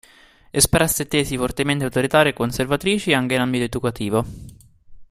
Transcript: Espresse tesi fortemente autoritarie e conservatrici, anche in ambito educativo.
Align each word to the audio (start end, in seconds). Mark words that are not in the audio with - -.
Espresse 0.49 1.05
tesi 1.07 1.37
fortemente 1.37 1.83
autoritarie 1.83 2.31
e 2.31 2.33
conservatrici, 2.33 3.13
anche 3.13 3.35
in 3.35 3.41
ambito 3.41 3.65
educativo. 3.65 4.25